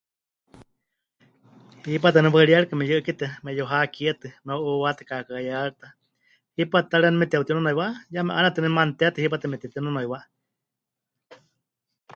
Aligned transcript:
Hipátɨ 1.89 2.17
waníu 2.19 2.35
waɨríyarika 2.35 2.73
mepɨyu'ɨ́kitɨa, 2.77 3.29
meyuhakíetɨ, 3.43 4.27
meu'uuwatɨ 4.45 5.01
kaakaɨyarita, 5.09 5.87
hipátɨ 6.55 6.87
ta 6.89 6.97
ri 6.99 7.05
waníu 7.05 7.21
meteutinunuiwá, 7.21 7.85
ya 8.13 8.19
me'ánenetɨ 8.25 8.57
waníu 8.59 8.73
me'anutetɨ 8.75 9.17
hipátɨ 9.23 9.45
metetinunuiwá. 9.51 10.19